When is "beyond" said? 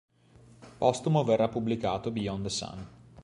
2.09-2.41